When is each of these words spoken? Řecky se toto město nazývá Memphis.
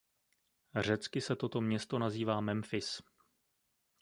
Řecky 0.79 1.21
se 1.21 1.35
toto 1.35 1.61
město 1.61 1.99
nazývá 1.99 2.41
Memphis. 2.41 3.01